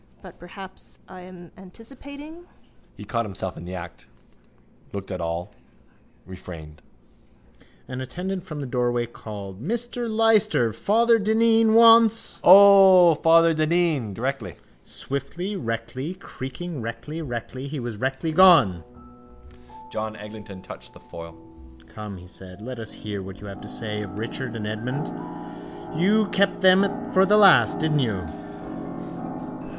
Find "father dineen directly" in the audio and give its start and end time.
13.13-14.55